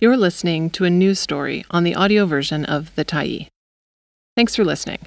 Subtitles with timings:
[0.00, 3.48] You're listening to a news story on the audio version of The Tyee.
[4.36, 5.00] Thanks for listening.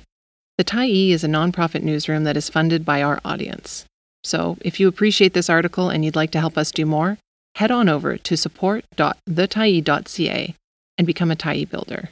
[0.58, 3.85] The Tyee is a nonprofit newsroom that is funded by our audience.
[4.25, 7.17] So, if you appreciate this article and you'd like to help us do more,
[7.56, 10.55] head on over to support.thetyee.ca
[10.97, 12.09] and become a Tyee builder.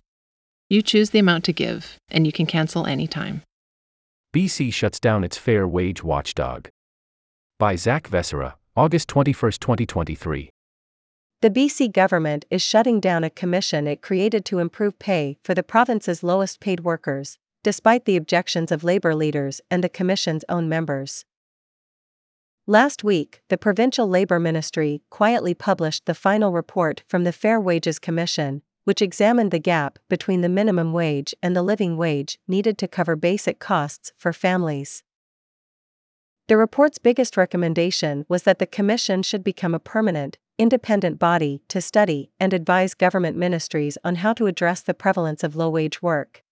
[0.69, 3.41] You choose the amount to give, and you can cancel anytime.
[4.33, 6.69] BC shuts down its fair wage watchdog.
[7.57, 10.49] By Zak Vescera, August 21, 2023.
[11.41, 15.63] The BC government is shutting down a commission it created to improve pay for the
[15.63, 21.23] province's lowest paid workers, despite the objections of labor leaders and the commission's own members.
[22.67, 27.99] Last week, the Provincial Labor Ministry quietly published the final report from the Fair Wages
[27.99, 32.87] Commission, which examined the gap between the minimum wage and the living wage needed to
[32.87, 35.03] cover basic costs for families.
[36.49, 41.81] The report's biggest recommendation was that the Commission should become a permanent, independent body to
[41.81, 46.43] study and advise government ministries on how to address the prevalence of low wage work.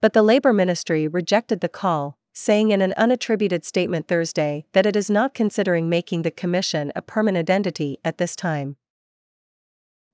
[0.00, 4.94] But the Labour Ministry rejected the call, saying in an unattributed statement Thursday that it
[4.94, 8.76] is not considering making the Commission a permanent entity at this time.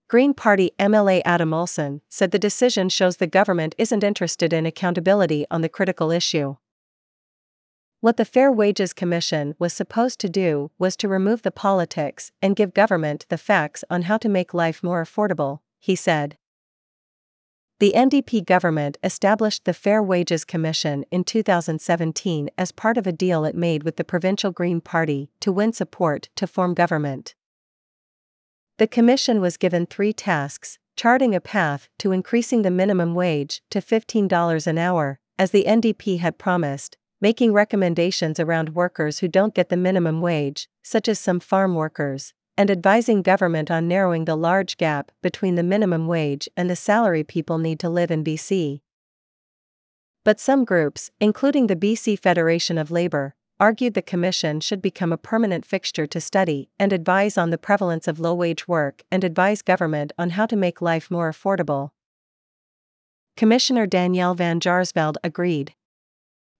[0.08, 5.46] Green Party MLA Adam Olsen said the decision shows the government isn't interested in accountability
[5.50, 6.56] on the critical issue.
[8.02, 12.56] What the Fair Wages Commission was supposed to do was to remove the politics and
[12.56, 16.36] give government the facts on how to make life more affordable, he said.
[17.78, 23.44] The NDP government established the Fair Wages Commission in 2017 as part of a deal
[23.44, 27.36] it made with the provincial Green Party to win support to form government.
[28.78, 33.80] The Commission was given three tasks charting a path to increasing the minimum wage to
[33.80, 39.68] $15 an hour, as the NDP had promised, making recommendations around workers who don't get
[39.68, 44.76] the minimum wage, such as some farm workers, and advising government on narrowing the large
[44.76, 48.80] gap between the minimum wage and the salary people need to live in BC.
[50.24, 55.16] But some groups, including the BC Federation of Labour, argued the Commission should become a
[55.16, 59.62] permanent fixture to study and advise on the prevalence of low wage work and advise
[59.62, 61.90] government on how to make life more affordable.
[63.36, 65.74] Commissioner Danielle Van Jaarsveld agreed.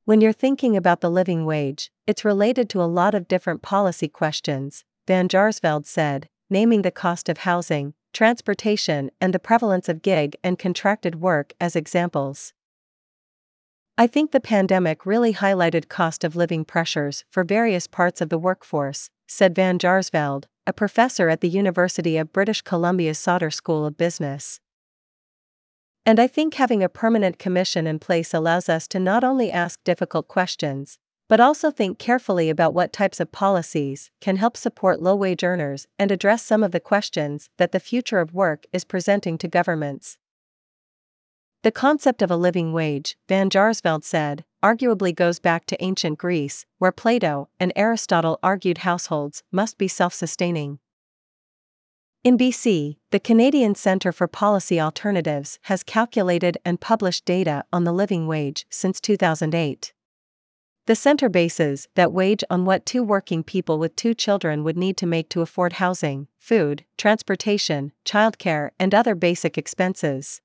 [0.04, 4.08] When you're thinking about the living wage, it's related to a lot of different policy
[4.08, 10.34] questions, Van Jaarsveld said, naming the cost of housing, transportation, and the prevalence of gig
[10.42, 12.52] and contracted work as examples.
[13.96, 18.38] I think the pandemic really highlighted cost of living pressures for various parts of the
[18.38, 23.96] workforce, said Van Jaarsveld, a professor at the University of British Columbia's Sauder School of
[23.96, 24.58] Business.
[26.04, 29.82] And I think having a permanent commission in place allows us to not only ask
[29.84, 30.98] difficult questions,
[31.28, 35.86] but also think carefully about what types of policies can help support low wage earners
[35.98, 40.18] and address some of the questions that the future of work is presenting to governments.
[41.62, 46.66] The concept of a living wage, Van Jaarsveld said, arguably goes back to ancient Greece,
[46.78, 50.80] where Plato and Aristotle argued households must be self sustaining.
[52.25, 57.91] In BC, the Canadian Centre for Policy Alternatives has calculated and published data on the
[57.91, 59.93] living wage since 2008.
[60.87, 64.97] The center bases that wage on what two working people with two children would need
[64.99, 70.41] to make to afford housing, food, transportation, childcare, and other basic expenses.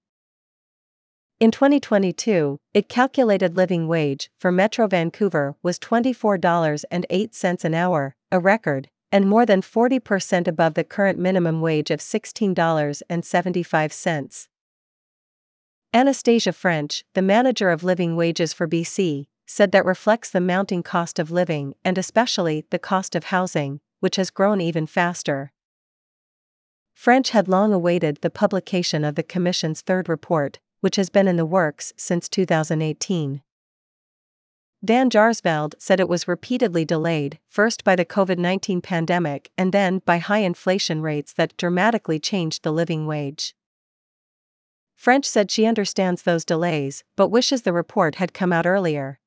[1.40, 8.90] In 2022, it calculated living wage for Metro Vancouver was $24.08 an hour, a record,
[9.12, 14.48] and more than 40% above the current minimum wage of $16.75.
[15.94, 21.18] Anastasia French, the manager of living wages for BC, said that reflects the mounting cost
[21.18, 25.54] of living and especially the cost of housing, which has grown even faster.
[26.94, 31.38] French had long awaited the publication of the Commission's third report, which has been in
[31.38, 33.42] the works since 2018.
[34.84, 40.02] Van Jaarsveld said it was repeatedly delayed, first by the COVID 19 pandemic and then
[40.06, 43.56] by high inflation rates that dramatically changed the living wage.
[44.96, 49.20] French said she understands those delays, but wishes the report had come out earlier.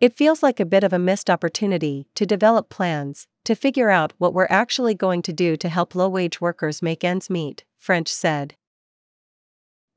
[0.00, 4.12] It feels like a bit of a missed opportunity to develop plans, to figure out
[4.18, 8.08] what we're actually going to do to help low wage workers make ends meet, French
[8.08, 8.54] said.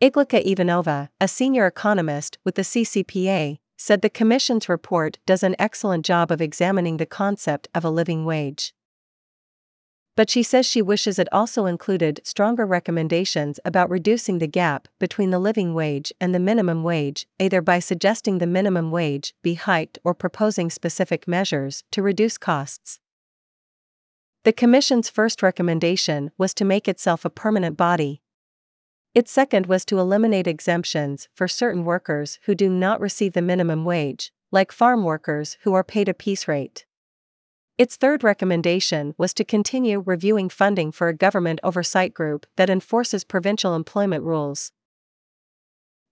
[0.02, 6.06] Iglika Ivanova, a senior economist with the CCPA, said the Commission's report does an excellent
[6.06, 8.74] job of examining the concept of a living wage.
[10.18, 15.30] But she says she wishes it also included stronger recommendations about reducing the gap between
[15.30, 20.00] the living wage and the minimum wage, either by suggesting the minimum wage be hiked
[20.04, 23.00] or proposing specific measures to reduce costs.
[24.44, 28.24] The Commission's first recommendation was to make itself a permanent body.
[29.18, 33.84] Its second was to eliminate exemptions for certain workers who do not receive the minimum
[33.84, 36.86] wage, like farm workers who are paid a piece rate.
[37.80, 43.24] Its third recommendation was to continue reviewing funding for a government oversight group that enforces
[43.24, 44.72] provincial employment rules.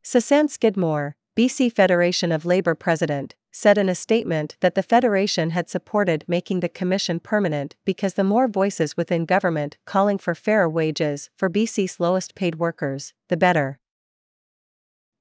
[0.04, 5.70] Sussanne Skidmore, BC Federation of Labour president, said in a statement that the Federation had
[5.70, 11.30] supported making the Commission permanent because the more voices within government calling for fairer wages
[11.36, 13.80] for BC's lowest paid workers, the better.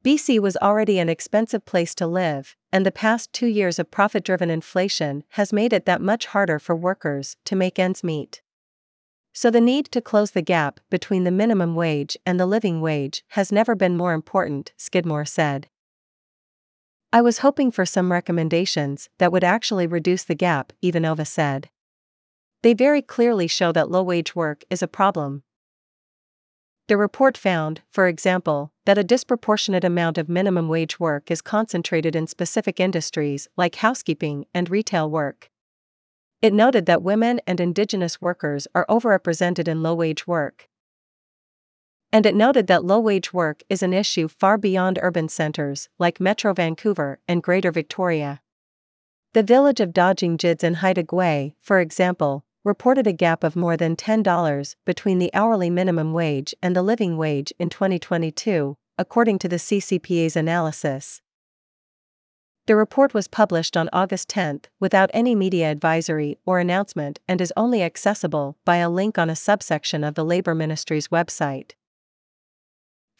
[0.04, 4.22] BC was already an expensive place to live, and the past two years of profit
[4.22, 8.40] driven inflation has made it that much harder for workers to make ends meet.
[9.32, 13.24] So the need to close the gap between the minimum wage and the living wage
[13.30, 15.66] has never been more important, Skidmore said.
[17.14, 21.70] I was hoping for some recommendations that would actually reduce the gap, Ivanova said.
[22.62, 25.44] They very clearly show that low wage work is a problem,
[26.86, 32.14] the report found, for example, that a disproportionate amount of minimum wage work is concentrated
[32.14, 35.50] in specific industries like housekeeping and retail work.
[36.42, 40.68] It noted that women and Indigenous workers are overrepresented in low wage work.
[42.14, 46.20] And it noted that low wage work is an issue far beyond urban centers like
[46.20, 48.40] Metro Vancouver and Greater Victoria.
[49.32, 53.76] The village of Daajing Giids in Haida Gwaii, for example, reported a gap of more
[53.76, 59.48] than $10 between the hourly minimum wage and the living wage in 2022, according to
[59.48, 61.20] the CCPA's analysis.
[62.66, 67.52] The report was published on August 10 without any media advisory or announcement and is
[67.56, 71.72] only accessible by a link on a subsection of the Labour Ministry's website.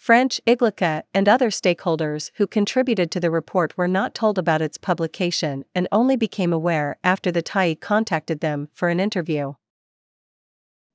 [0.05, 4.77] French, Iglika, and other stakeholders who contributed to the report were not told about its
[4.77, 9.55] publication and only became aware after the Tyee contacted them for an interview.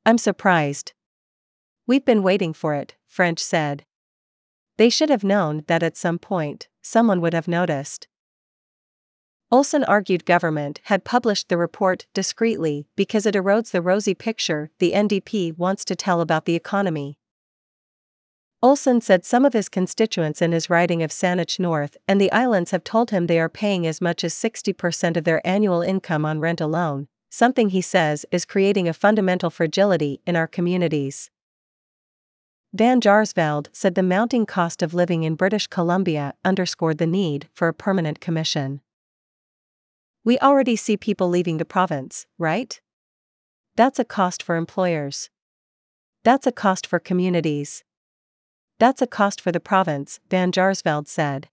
[0.06, 0.94] I'm surprised.
[1.88, 3.84] We've been waiting for it, French said.
[4.78, 8.08] They should have known that at some point, someone would have noticed.
[9.52, 14.92] Olsen argued government had published the report discreetly because it erodes the rosy picture the
[14.92, 17.19] NDP wants to tell about the economy.
[18.62, 22.72] Olsen said some of his constituents in his riding of Saanich North and the islands
[22.72, 26.42] have told him they are paying as much as 60% of their annual income on
[26.42, 31.32] rent alone, something he says is creating a fundamental fragility in our communities.
[32.74, 37.70] Van Jaarsveld said the mounting cost of living in British Columbia underscored the need for
[37.70, 38.82] a permanent commission.
[40.26, 42.80] We already see people leaving the province, right?
[43.78, 45.30] That's a cost for employers.
[46.26, 47.86] That's a cost for communities.
[48.80, 51.50] That's a cost for the province, Van Jaarsveld said.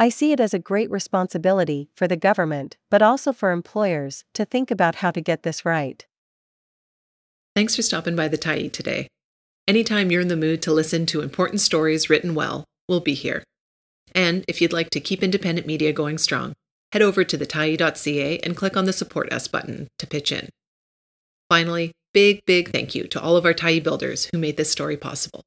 [0.00, 4.44] I see it as a great responsibility for the government, but also for employers, to
[4.44, 6.04] think about how to get this right.
[7.54, 9.06] Thanks for stopping by the Tyee today.
[9.68, 13.44] Anytime you're in the mood to listen to important stories written well, we'll be here.
[14.12, 16.54] And if you'd like to keep independent media going strong,
[16.90, 20.48] head over to thetyee.ca and click on the Support Us button to pitch in.
[21.48, 24.96] Finally, big, big thank you to all of our Tyee builders who made this story
[24.96, 25.44] possible.